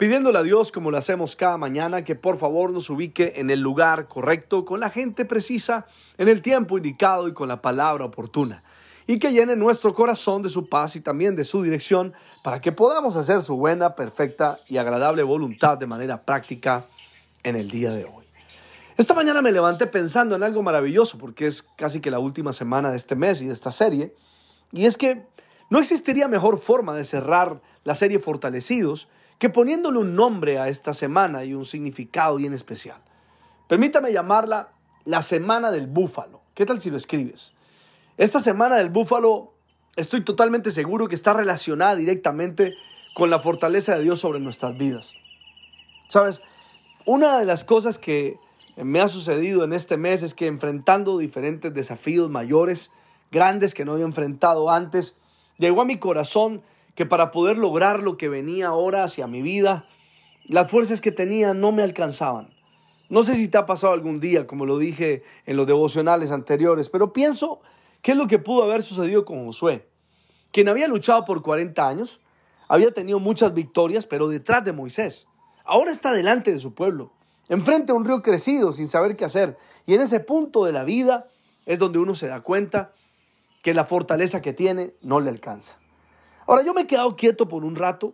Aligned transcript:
pidiéndole 0.00 0.38
a 0.38 0.42
Dios, 0.42 0.72
como 0.72 0.90
lo 0.90 0.96
hacemos 0.96 1.36
cada 1.36 1.58
mañana, 1.58 2.04
que 2.04 2.14
por 2.14 2.38
favor 2.38 2.72
nos 2.72 2.88
ubique 2.88 3.34
en 3.36 3.50
el 3.50 3.60
lugar 3.60 4.08
correcto, 4.08 4.64
con 4.64 4.80
la 4.80 4.88
gente 4.88 5.26
precisa, 5.26 5.86
en 6.16 6.28
el 6.28 6.40
tiempo 6.40 6.78
indicado 6.78 7.28
y 7.28 7.34
con 7.34 7.48
la 7.48 7.60
palabra 7.60 8.06
oportuna. 8.06 8.64
Y 9.06 9.18
que 9.18 9.30
llene 9.30 9.56
nuestro 9.56 9.92
corazón 9.92 10.40
de 10.40 10.48
su 10.48 10.70
paz 10.70 10.96
y 10.96 11.02
también 11.02 11.36
de 11.36 11.44
su 11.44 11.62
dirección 11.62 12.14
para 12.42 12.62
que 12.62 12.72
podamos 12.72 13.16
hacer 13.16 13.42
su 13.42 13.58
buena, 13.58 13.94
perfecta 13.94 14.58
y 14.68 14.78
agradable 14.78 15.22
voluntad 15.22 15.76
de 15.76 15.86
manera 15.86 16.24
práctica 16.24 16.86
en 17.42 17.56
el 17.56 17.70
día 17.70 17.90
de 17.90 18.06
hoy. 18.06 18.24
Esta 18.96 19.12
mañana 19.12 19.42
me 19.42 19.52
levanté 19.52 19.86
pensando 19.86 20.34
en 20.34 20.42
algo 20.42 20.62
maravilloso 20.62 21.18
porque 21.18 21.46
es 21.46 21.62
casi 21.76 22.00
que 22.00 22.10
la 22.10 22.20
última 22.20 22.54
semana 22.54 22.90
de 22.90 22.96
este 22.96 23.16
mes 23.16 23.42
y 23.42 23.48
de 23.48 23.52
esta 23.52 23.70
serie. 23.70 24.14
Y 24.72 24.86
es 24.86 24.96
que 24.96 25.26
no 25.68 25.78
existiría 25.78 26.26
mejor 26.26 26.58
forma 26.58 26.94
de 26.96 27.04
cerrar 27.04 27.60
la 27.84 27.94
serie 27.94 28.18
Fortalecidos 28.18 29.06
que 29.40 29.48
poniéndole 29.48 29.98
un 29.98 30.14
nombre 30.14 30.58
a 30.58 30.68
esta 30.68 30.92
semana 30.92 31.44
y 31.44 31.54
un 31.54 31.64
significado 31.64 32.36
bien 32.36 32.52
especial. 32.52 32.98
Permítame 33.68 34.12
llamarla 34.12 34.74
la 35.06 35.22
Semana 35.22 35.70
del 35.70 35.86
Búfalo. 35.86 36.42
¿Qué 36.52 36.66
tal 36.66 36.82
si 36.82 36.90
lo 36.90 36.98
escribes? 36.98 37.52
Esta 38.18 38.40
Semana 38.40 38.76
del 38.76 38.90
Búfalo 38.90 39.54
estoy 39.96 40.20
totalmente 40.20 40.70
seguro 40.70 41.08
que 41.08 41.14
está 41.14 41.32
relacionada 41.32 41.96
directamente 41.96 42.74
con 43.14 43.30
la 43.30 43.40
fortaleza 43.40 43.96
de 43.96 44.02
Dios 44.02 44.20
sobre 44.20 44.40
nuestras 44.40 44.76
vidas. 44.76 45.14
Sabes, 46.10 46.42
una 47.06 47.38
de 47.38 47.46
las 47.46 47.64
cosas 47.64 47.98
que 47.98 48.38
me 48.76 49.00
ha 49.00 49.08
sucedido 49.08 49.64
en 49.64 49.72
este 49.72 49.96
mes 49.96 50.22
es 50.22 50.34
que 50.34 50.48
enfrentando 50.48 51.16
diferentes 51.16 51.72
desafíos 51.72 52.28
mayores, 52.28 52.90
grandes 53.32 53.72
que 53.72 53.86
no 53.86 53.92
había 53.92 54.04
enfrentado 54.04 54.68
antes, 54.68 55.16
llegó 55.56 55.80
a 55.80 55.86
mi 55.86 55.98
corazón 55.98 56.60
que 56.94 57.06
para 57.06 57.30
poder 57.30 57.58
lograr 57.58 58.02
lo 58.02 58.16
que 58.16 58.28
venía 58.28 58.68
ahora 58.68 59.04
hacia 59.04 59.26
mi 59.26 59.42
vida, 59.42 59.86
las 60.44 60.70
fuerzas 60.70 61.00
que 61.00 61.12
tenía 61.12 61.54
no 61.54 61.72
me 61.72 61.82
alcanzaban. 61.82 62.52
No 63.08 63.24
sé 63.24 63.34
si 63.34 63.48
te 63.48 63.58
ha 63.58 63.66
pasado 63.66 63.92
algún 63.92 64.20
día, 64.20 64.46
como 64.46 64.66
lo 64.66 64.78
dije 64.78 65.24
en 65.44 65.56
los 65.56 65.66
devocionales 65.66 66.30
anteriores, 66.30 66.90
pero 66.90 67.12
pienso 67.12 67.60
qué 68.02 68.12
es 68.12 68.16
lo 68.16 68.28
que 68.28 68.38
pudo 68.38 68.62
haber 68.62 68.82
sucedido 68.82 69.24
con 69.24 69.44
Josué, 69.46 69.88
quien 70.52 70.68
había 70.68 70.86
luchado 70.86 71.24
por 71.24 71.42
40 71.42 71.88
años, 71.88 72.20
había 72.68 72.92
tenido 72.92 73.18
muchas 73.18 73.52
victorias, 73.52 74.06
pero 74.06 74.28
detrás 74.28 74.64
de 74.64 74.72
Moisés. 74.72 75.26
Ahora 75.64 75.90
está 75.90 76.12
delante 76.12 76.52
de 76.52 76.60
su 76.60 76.72
pueblo, 76.72 77.12
enfrente 77.48 77.90
a 77.90 77.96
un 77.96 78.04
río 78.04 78.22
crecido 78.22 78.72
sin 78.72 78.86
saber 78.86 79.16
qué 79.16 79.24
hacer. 79.24 79.56
Y 79.86 79.94
en 79.94 80.02
ese 80.02 80.20
punto 80.20 80.64
de 80.64 80.72
la 80.72 80.84
vida 80.84 81.26
es 81.66 81.80
donde 81.80 81.98
uno 81.98 82.14
se 82.14 82.28
da 82.28 82.42
cuenta 82.42 82.92
que 83.62 83.74
la 83.74 83.84
fortaleza 83.84 84.40
que 84.40 84.52
tiene 84.52 84.94
no 85.02 85.18
le 85.18 85.30
alcanza. 85.30 85.79
Ahora 86.50 86.64
yo 86.64 86.74
me 86.74 86.80
he 86.80 86.86
quedado 86.88 87.14
quieto 87.14 87.46
por 87.46 87.64
un 87.64 87.76
rato 87.76 88.12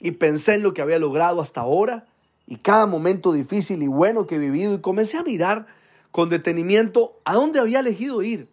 y 0.00 0.12
pensé 0.12 0.54
en 0.54 0.62
lo 0.62 0.72
que 0.72 0.80
había 0.80 0.98
logrado 0.98 1.42
hasta 1.42 1.60
ahora 1.60 2.06
y 2.46 2.56
cada 2.56 2.86
momento 2.86 3.30
difícil 3.30 3.82
y 3.82 3.88
bueno 3.88 4.26
que 4.26 4.36
he 4.36 4.38
vivido 4.38 4.72
y 4.72 4.80
comencé 4.80 5.18
a 5.18 5.22
mirar 5.22 5.66
con 6.10 6.30
detenimiento 6.30 7.20
a 7.26 7.34
dónde 7.34 7.60
había 7.60 7.80
elegido 7.80 8.22
ir. 8.22 8.48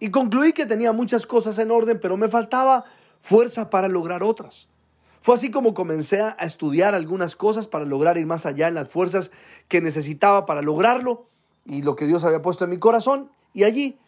Y 0.00 0.10
concluí 0.10 0.54
que 0.54 0.64
tenía 0.64 0.92
muchas 0.92 1.26
cosas 1.26 1.58
en 1.58 1.70
orden, 1.70 2.00
pero 2.00 2.16
me 2.16 2.30
faltaba 2.30 2.86
fuerza 3.20 3.68
para 3.68 3.88
lograr 3.88 4.22
otras. 4.22 4.68
Fue 5.20 5.34
así 5.34 5.50
como 5.50 5.74
comencé 5.74 6.22
a 6.22 6.30
estudiar 6.40 6.94
algunas 6.94 7.36
cosas 7.36 7.68
para 7.68 7.84
lograr 7.84 8.16
ir 8.16 8.24
más 8.24 8.46
allá 8.46 8.68
en 8.68 8.74
las 8.74 8.88
fuerzas 8.88 9.32
que 9.68 9.82
necesitaba 9.82 10.46
para 10.46 10.62
lograrlo 10.62 11.26
y 11.66 11.82
lo 11.82 11.94
que 11.94 12.06
Dios 12.06 12.24
había 12.24 12.40
puesto 12.40 12.64
en 12.64 12.70
mi 12.70 12.78
corazón. 12.78 13.28
Y 13.52 13.64
allí 13.64 13.98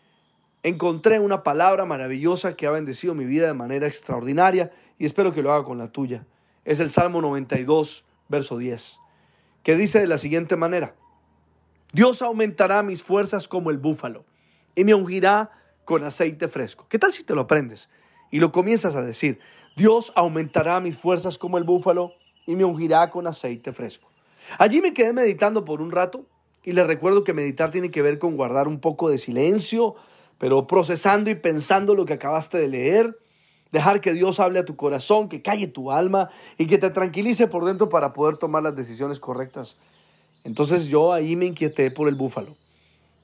encontré 0.63 1.21
una 1.21 1.43
palabra 1.43 1.85
maravillosa 1.85 2.57
que 2.57 2.67
ha 2.67 2.71
bendecido 2.71 3.15
mi 3.15 3.25
vida 3.25 3.47
de 3.47 3.55
manera 3.55 3.87
extraordinaria 3.87 4.73
y 4.99 5.07
espero 5.07 5.33
que 5.33 5.43
lo 5.43 5.53
haga 5.53 5.65
con 5.65 5.79
la 5.79 5.93
tuya. 5.93 6.27
Es 6.65 6.81
el 6.81 6.91
Salmo 6.91 7.21
92, 7.23 8.05
verso 8.29 8.59
10, 8.59 8.99
que 9.63 9.77
dice 9.77 10.01
de 10.01 10.07
la 10.07 10.19
siguiente 10.19 10.57
manera, 10.57 10.95
Dios 11.93 12.21
aumentará 12.21 12.83
mis 12.83 13.03
fuerzas 13.03 13.49
como 13.49 13.71
el 13.71 13.79
búfalo 13.79 14.25
y 14.75 14.85
me 14.85 14.95
ungirá 14.95 15.51
con 15.85 16.05
aceite 16.05 16.49
fresco. 16.49 16.87
¿Qué 16.89 16.99
tal 16.99 17.13
si 17.13 17.25
te 17.25 17.35
lo 17.35 17.43
aprendes? 17.43 17.89
Y 18.31 18.41
lo 18.41 18.53
comienzas 18.53 18.95
a 18.95 19.03
decir, 19.03 19.41
Dios 19.77 20.13
aumentará 20.15 20.81
mis 20.81 20.99
fuerzas 20.99 21.39
como 21.39 21.57
el 21.57 21.65
búfalo 21.65 22.13
y 22.47 22.57
me 22.57 22.65
ungirá 22.65 23.09
con 23.09 23.27
aceite 23.27 23.73
fresco. 23.73 24.11
Allí 24.59 24.81
me 24.81 24.93
quedé 24.93 25.13
meditando 25.13 25.65
por 25.65 25.81
un 25.81 25.91
rato 25.91 26.27
y 26.63 26.73
les 26.73 26.87
recuerdo 26.87 27.25
que 27.25 27.33
meditar 27.33 27.71
tiene 27.71 27.91
que 27.91 28.03
ver 28.03 28.19
con 28.19 28.37
guardar 28.37 28.69
un 28.69 28.81
poco 28.81 29.09
de 29.09 29.19
silencio, 29.19 29.95
pero 30.39 30.67
procesando 30.67 31.31
y 31.31 31.35
pensando 31.35 31.95
lo 31.95 32.05
que 32.05 32.15
acabaste 32.15 32.59
de 32.59 32.69
leer, 32.69 33.17
dejar 33.73 34.01
que 34.01 34.13
Dios 34.13 34.41
hable 34.41 34.61
a 34.61 34.65
tu 34.65 34.77
corazón, 34.77 35.29
que 35.29 35.43
calle 35.43 35.67
tu 35.67 35.91
alma 35.91 36.31
y 36.57 36.67
que 36.67 36.79
te 36.79 36.91
tranquilice 36.91 37.49
por 37.49 37.65
dentro 37.65 37.89
para 37.89 38.13
poder 38.13 38.37
tomar 38.37 38.63
las 38.63 38.75
decisiones 38.75 39.21
correctas. 39.21 39.77
Entonces 40.45 40.87
yo 40.87 41.13
ahí 41.13 41.37
me 41.37 41.47
inquieté 41.47 41.91
por 41.91 42.09
el 42.09 42.15
búfalo. 42.15 42.57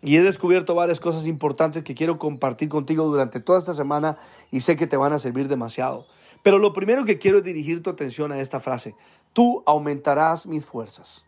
Y 0.02 0.16
he 0.16 0.22
descubierto 0.22 0.74
varias 0.74 1.00
cosas 1.00 1.26
importantes 1.26 1.82
que 1.82 1.94
quiero 1.94 2.18
compartir 2.18 2.68
contigo 2.68 3.06
durante 3.06 3.40
toda 3.40 3.58
esta 3.58 3.72
semana 3.72 4.18
y 4.50 4.60
sé 4.60 4.76
que 4.76 4.86
te 4.86 4.98
van 4.98 5.14
a 5.14 5.18
servir 5.18 5.48
demasiado. 5.48 6.06
Pero 6.42 6.58
lo 6.58 6.74
primero 6.74 7.06
que 7.06 7.18
quiero 7.18 7.38
es 7.38 7.44
dirigir 7.44 7.82
tu 7.82 7.88
atención 7.88 8.30
a 8.30 8.38
esta 8.38 8.60
frase. 8.60 8.94
Tú 9.32 9.62
aumentarás 9.64 10.46
mis 10.46 10.66
fuerzas. 10.66 11.24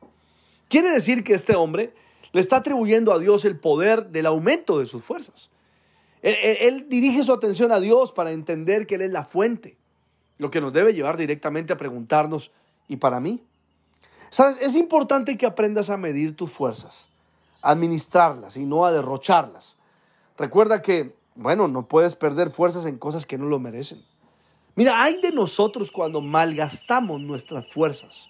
Quiere 0.69 0.91
decir 0.91 1.25
que 1.25 1.33
este 1.33 1.55
hombre 1.55 1.95
le 2.33 2.41
está 2.43 2.57
atribuyendo 2.57 3.15
a 3.15 3.19
Dios 3.19 3.47
el 3.47 3.59
poder 3.59 4.09
del 4.09 4.27
aumento 4.27 4.79
de 4.79 4.85
sus 4.85 5.03
fuerzas. 5.03 5.49
Él, 6.27 6.89
dirige 6.89 7.23
su 7.23 7.33
atención 7.33 7.71
a 7.71 7.79
Dios 7.79 8.11
para 8.11 8.33
entender 8.33 8.89
que 8.89 8.97
Él 8.97 9.03
es 9.03 9.13
la 9.13 9.25
fuente, 9.25 9.77
lo 10.39 10.51
que 10.51 10.61
nos 10.61 10.73
debe 10.73 10.93
llevar 10.93 11.17
directamente 11.17 11.73
a 11.73 11.77
preguntarnos, 11.77 12.51
¿y 12.89 12.97
para 12.97 13.21
mí? 13.21 13.45
¿Sabes? 14.31 14.57
Es 14.61 14.75
importante 14.75 15.39
que 15.39 15.47
aprendas 15.47 15.89
a 15.89 15.97
medir 15.97 16.35
tus 16.35 16.51
fuerzas, 16.51 17.11
a 17.63 17.71
administrarlas 17.71 18.57
y 18.57 18.67
no 18.67 18.85
a 18.85 18.91
derrocharlas. 18.91 19.77
Recuerda 20.37 20.83
que, 20.83 21.15
bueno, 21.37 21.69
no 21.69 21.87
puedes 21.87 22.17
perder 22.17 22.51
fuerzas 22.51 22.87
en 22.87 22.99
cosas 22.99 23.25
que 23.25 23.39
no 23.39 23.47
lo 23.47 23.61
merecen. 23.61 24.05
Mira, 24.75 25.01
hay 25.01 25.21
de 25.21 25.31
nosotros 25.31 25.93
cuando 25.93 26.21
malgastamos 26.21 27.21
nuestras 27.21 27.73
fuerzas. 27.73 28.29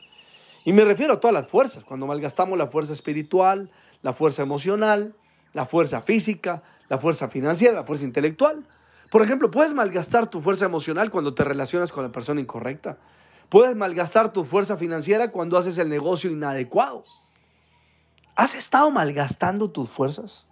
Y 0.67 0.75
me 0.75 0.85
refiero 0.85 1.15
a 1.15 1.21
todas 1.21 1.33
las 1.33 1.49
fuerzas, 1.49 1.83
cuando 1.83 2.07
malgastamos 2.07 2.59
la 2.59 2.67
fuerza 2.67 2.93
espiritual, 2.93 3.71
la 4.03 4.13
fuerza 4.13 4.43
emocional, 4.43 5.15
la 5.57 5.65
fuerza 5.65 6.03
física, 6.03 6.63
la 6.91 6.99
fuerza 6.99 7.31
financiera, 7.31 7.75
la 7.75 7.85
fuerza 7.85 8.05
intelectual. 8.05 8.63
Por 9.11 9.23
ejemplo, 9.23 9.51
puedes 9.51 9.73
malgastar 9.73 10.29
tu 10.29 10.43
fuerza 10.43 10.67
emocional 10.67 11.11
cuando 11.11 11.33
te 11.33 11.45
relacionas 11.45 11.93
con 11.93 12.05
la 12.05 12.13
persona 12.13 12.43
incorrecta. 12.43 12.99
Puedes 13.49 13.75
malgastar 13.75 14.35
tu 14.35 14.45
fuerza 14.45 14.77
financiera 14.77 15.33
cuando 15.33 15.57
haces 15.57 15.79
el 15.79 15.89
negocio 15.89 16.31
inadecuado. 16.31 17.05
¿Has 18.35 18.55
estado 18.55 18.91
malgastando 18.91 19.71
tus 19.71 19.89
fuerzas? 19.89 20.47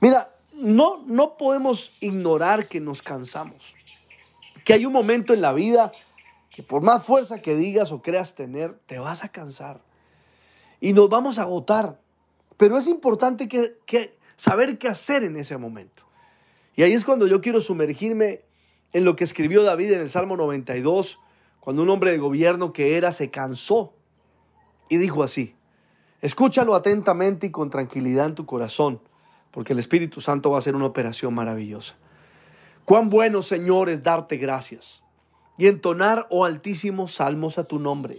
Mira, 0.00 0.34
no, 0.52 1.04
no 1.06 1.36
podemos 1.36 1.92
ignorar 2.00 2.66
que 2.66 2.80
nos 2.80 3.02
cansamos. 3.02 3.76
Que 4.64 4.72
hay 4.72 4.84
un 4.84 4.92
momento 4.92 5.32
en 5.32 5.42
la 5.42 5.52
vida 5.52 5.92
que 6.50 6.64
por 6.64 6.82
más 6.82 7.04
fuerza 7.04 7.40
que 7.40 7.54
digas 7.54 7.92
o 7.92 8.02
creas 8.02 8.34
tener, 8.34 8.80
te 8.86 8.98
vas 8.98 9.22
a 9.22 9.28
cansar. 9.28 9.80
Y 10.80 10.92
nos 10.92 11.08
vamos 11.08 11.38
a 11.38 11.42
agotar. 11.42 12.00
Pero 12.56 12.76
es 12.76 12.88
importante 12.88 13.46
que, 13.46 13.78
que 13.86 14.23
saber 14.36 14.78
qué 14.78 14.88
hacer 14.88 15.22
en 15.24 15.36
ese 15.36 15.56
momento. 15.56 16.04
Y 16.76 16.82
ahí 16.82 16.92
es 16.92 17.04
cuando 17.04 17.26
yo 17.26 17.40
quiero 17.40 17.60
sumergirme 17.60 18.42
en 18.92 19.04
lo 19.04 19.16
que 19.16 19.24
escribió 19.24 19.62
David 19.62 19.92
en 19.92 20.00
el 20.00 20.10
Salmo 20.10 20.36
92, 20.36 21.20
cuando 21.60 21.82
un 21.82 21.90
hombre 21.90 22.10
de 22.10 22.18
gobierno 22.18 22.72
que 22.72 22.96
era 22.96 23.12
se 23.12 23.30
cansó 23.30 23.94
y 24.88 24.96
dijo 24.96 25.22
así, 25.22 25.56
escúchalo 26.20 26.74
atentamente 26.74 27.46
y 27.46 27.50
con 27.50 27.70
tranquilidad 27.70 28.26
en 28.26 28.34
tu 28.34 28.46
corazón, 28.46 29.00
porque 29.50 29.72
el 29.72 29.78
Espíritu 29.78 30.20
Santo 30.20 30.50
va 30.50 30.56
a 30.56 30.58
hacer 30.58 30.76
una 30.76 30.86
operación 30.86 31.34
maravillosa. 31.34 31.96
Cuán 32.84 33.08
bueno, 33.08 33.40
Señor, 33.40 33.88
es 33.88 34.02
darte 34.02 34.36
gracias 34.36 35.02
y 35.56 35.68
entonar, 35.68 36.26
oh 36.30 36.44
Altísimo, 36.44 37.08
salmos 37.08 37.58
a 37.58 37.64
tu 37.64 37.78
nombre. 37.78 38.18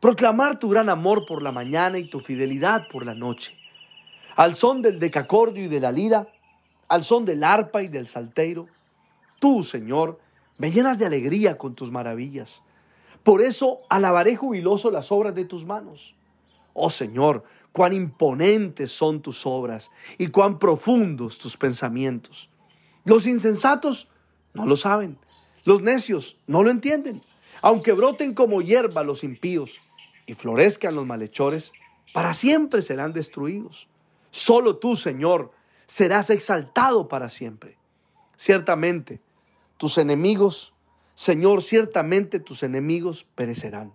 Proclamar 0.00 0.58
tu 0.58 0.68
gran 0.68 0.88
amor 0.88 1.26
por 1.26 1.42
la 1.42 1.52
mañana 1.52 1.98
y 1.98 2.08
tu 2.08 2.20
fidelidad 2.20 2.88
por 2.88 3.04
la 3.04 3.14
noche 3.14 3.59
al 4.36 4.54
son 4.54 4.82
del 4.82 4.98
decacordio 4.98 5.64
y 5.64 5.68
de 5.68 5.80
la 5.80 5.92
lira, 5.92 6.28
al 6.88 7.04
son 7.04 7.24
del 7.24 7.44
arpa 7.44 7.82
y 7.82 7.88
del 7.88 8.06
salteiro. 8.06 8.66
Tú, 9.38 9.62
Señor, 9.62 10.18
me 10.58 10.70
llenas 10.70 10.98
de 10.98 11.06
alegría 11.06 11.56
con 11.56 11.74
tus 11.74 11.90
maravillas. 11.90 12.62
Por 13.22 13.42
eso 13.42 13.80
alabaré 13.88 14.36
jubiloso 14.36 14.90
las 14.90 15.12
obras 15.12 15.34
de 15.34 15.44
tus 15.44 15.66
manos. 15.66 16.14
Oh 16.72 16.90
Señor, 16.90 17.44
cuán 17.72 17.92
imponentes 17.92 18.90
son 18.90 19.20
tus 19.20 19.46
obras 19.46 19.90
y 20.18 20.28
cuán 20.28 20.58
profundos 20.58 21.38
tus 21.38 21.56
pensamientos. 21.56 22.48
Los 23.04 23.26
insensatos 23.26 24.08
no 24.54 24.66
lo 24.66 24.76
saben, 24.76 25.18
los 25.64 25.82
necios 25.82 26.38
no 26.46 26.62
lo 26.62 26.70
entienden. 26.70 27.20
Aunque 27.62 27.92
broten 27.92 28.34
como 28.34 28.62
hierba 28.62 29.02
los 29.02 29.22
impíos 29.22 29.80
y 30.26 30.34
florezcan 30.34 30.94
los 30.94 31.06
malhechores, 31.06 31.72
para 32.14 32.32
siempre 32.32 32.82
serán 32.82 33.12
destruidos. 33.12 33.88
Solo 34.30 34.76
tú, 34.76 34.96
Señor, 34.96 35.50
serás 35.86 36.30
exaltado 36.30 37.08
para 37.08 37.28
siempre. 37.28 37.76
Ciertamente, 38.36 39.20
tus 39.76 39.98
enemigos, 39.98 40.72
Señor, 41.14 41.62
ciertamente 41.62 42.40
tus 42.40 42.62
enemigos 42.62 43.26
perecerán. 43.34 43.92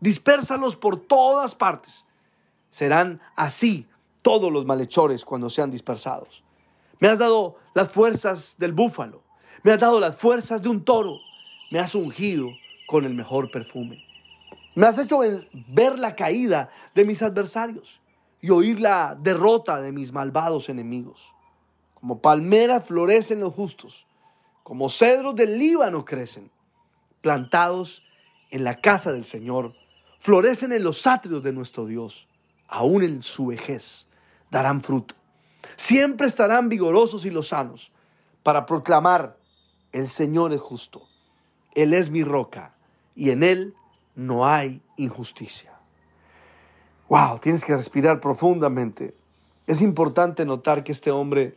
Dispérsalos 0.00 0.76
por 0.76 0.96
todas 0.96 1.54
partes. 1.54 2.06
Serán 2.70 3.20
así 3.34 3.86
todos 4.22 4.52
los 4.52 4.64
malhechores 4.66 5.24
cuando 5.24 5.50
sean 5.50 5.70
dispersados. 5.70 6.44
Me 7.00 7.08
has 7.08 7.18
dado 7.18 7.56
las 7.74 7.90
fuerzas 7.90 8.56
del 8.58 8.72
búfalo. 8.72 9.22
Me 9.62 9.72
has 9.72 9.80
dado 9.80 10.00
las 10.00 10.16
fuerzas 10.16 10.62
de 10.62 10.68
un 10.68 10.84
toro. 10.84 11.18
Me 11.70 11.78
has 11.78 11.94
ungido 11.94 12.48
con 12.86 13.04
el 13.04 13.14
mejor 13.14 13.50
perfume. 13.50 14.04
Me 14.74 14.86
has 14.86 14.98
hecho 14.98 15.20
ver 15.68 15.98
la 15.98 16.14
caída 16.14 16.70
de 16.94 17.04
mis 17.04 17.22
adversarios 17.22 18.00
y 18.46 18.50
oír 18.50 18.78
la 18.78 19.16
derrota 19.20 19.80
de 19.80 19.90
mis 19.90 20.12
malvados 20.12 20.68
enemigos. 20.68 21.34
Como 21.94 22.20
palmeras 22.22 22.86
florecen 22.86 23.40
los 23.40 23.52
justos, 23.52 24.06
como 24.62 24.88
cedros 24.88 25.34
del 25.34 25.58
Líbano 25.58 26.04
crecen, 26.04 26.52
plantados 27.22 28.04
en 28.50 28.62
la 28.62 28.80
casa 28.80 29.12
del 29.12 29.24
Señor, 29.24 29.74
florecen 30.20 30.70
en 30.72 30.84
los 30.84 31.08
atrios 31.08 31.42
de 31.42 31.52
nuestro 31.52 31.86
Dios, 31.86 32.28
aún 32.68 33.02
en 33.02 33.20
su 33.22 33.46
vejez 33.46 34.06
darán 34.48 34.80
fruto. 34.80 35.16
Siempre 35.74 36.28
estarán 36.28 36.68
vigorosos 36.68 37.24
y 37.24 37.30
lozanos 37.30 37.90
para 38.44 38.64
proclamar, 38.64 39.36
el 39.90 40.06
Señor 40.06 40.52
es 40.52 40.60
justo, 40.60 41.08
Él 41.74 41.94
es 41.94 42.10
mi 42.10 42.22
roca 42.22 42.76
y 43.16 43.30
en 43.30 43.42
Él 43.42 43.74
no 44.14 44.46
hay 44.46 44.82
injusticia. 44.96 45.75
Wow, 47.08 47.38
tienes 47.38 47.64
que 47.64 47.76
respirar 47.76 48.18
profundamente. 48.18 49.14
Es 49.68 49.80
importante 49.80 50.44
notar 50.44 50.82
que 50.82 50.90
este 50.90 51.12
hombre 51.12 51.56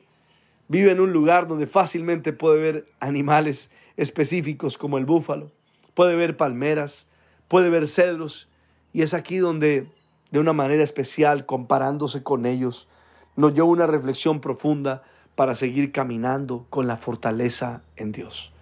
vive 0.68 0.92
en 0.92 1.00
un 1.00 1.12
lugar 1.12 1.48
donde 1.48 1.66
fácilmente 1.66 2.34
puede 2.34 2.62
ver 2.62 2.88
animales 3.00 3.72
específicos 3.98 4.78
como 4.78 5.00
el 5.00 5.08
búfalo, 5.08 5.52
puede 5.96 6.16
ver 6.16 6.38
palmeras, 6.38 7.08
puede 7.48 7.72
ver 7.72 7.88
cedros, 7.88 8.48
y 8.94 9.02
es 9.02 9.16
aquí 9.16 9.38
donde, 9.38 9.88
de 10.30 10.40
una 10.40 10.54
manera 10.54 10.84
especial, 10.84 11.48
comparándose 11.48 12.22
con 12.22 12.46
ellos, 12.46 12.88
nos 13.36 13.56
dio 13.56 13.66
una 13.66 13.88
reflexión 13.88 14.42
profunda 14.42 15.02
para 15.34 15.56
seguir 15.56 15.92
caminando 15.92 16.68
con 16.70 16.86
la 16.86 16.96
fortaleza 16.96 17.82
en 17.96 18.12
Dios. 18.12 18.54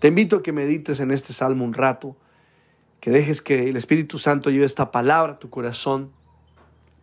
Te 0.00 0.08
invito 0.08 0.36
a 0.36 0.42
que 0.42 0.52
medites 0.52 0.98
en 0.98 1.12
este 1.12 1.32
salmo 1.32 1.64
un 1.64 1.74
rato, 1.74 2.16
que 2.98 3.12
dejes 3.12 3.40
que 3.40 3.68
el 3.68 3.76
Espíritu 3.76 4.18
Santo 4.18 4.50
lleve 4.50 4.64
esta 4.64 4.90
palabra 4.90 5.34
a 5.34 5.38
tu 5.38 5.48
corazón, 5.48 6.10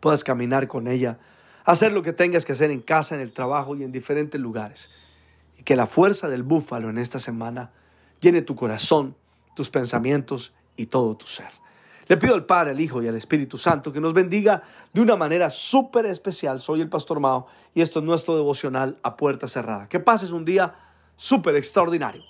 puedas 0.01 0.25
caminar 0.25 0.67
con 0.67 0.87
ella, 0.87 1.17
hacer 1.63 1.93
lo 1.93 2.01
que 2.01 2.11
tengas 2.11 2.43
que 2.43 2.51
hacer 2.51 2.71
en 2.71 2.81
casa, 2.81 3.15
en 3.15 3.21
el 3.21 3.31
trabajo 3.31 3.75
y 3.77 3.83
en 3.83 3.93
diferentes 3.93 4.41
lugares. 4.41 4.89
Y 5.57 5.63
que 5.63 5.77
la 5.77 5.87
fuerza 5.87 6.27
del 6.27 6.43
búfalo 6.43 6.89
en 6.89 6.97
esta 6.97 7.19
semana 7.19 7.71
llene 8.19 8.41
tu 8.41 8.55
corazón, 8.57 9.15
tus 9.55 9.69
pensamientos 9.69 10.53
y 10.75 10.87
todo 10.87 11.15
tu 11.15 11.27
ser. 11.27 11.47
Le 12.07 12.17
pido 12.17 12.33
al 12.33 12.45
Padre, 12.45 12.71
al 12.71 12.79
Hijo 12.81 13.01
y 13.01 13.07
al 13.07 13.15
Espíritu 13.15 13.57
Santo 13.57 13.93
que 13.93 14.01
nos 14.01 14.13
bendiga 14.13 14.63
de 14.91 15.01
una 15.01 15.15
manera 15.15 15.49
súper 15.49 16.05
especial. 16.07 16.59
Soy 16.59 16.81
el 16.81 16.89
Pastor 16.89 17.21
Mao 17.21 17.47
y 17.73 17.81
esto 17.81 17.99
es 17.99 18.05
nuestro 18.05 18.35
devocional 18.35 18.99
a 19.03 19.15
puerta 19.15 19.47
cerrada. 19.47 19.87
Que 19.87 20.01
pases 20.01 20.31
un 20.31 20.43
día 20.43 20.73
súper 21.15 21.55
extraordinario. 21.55 22.23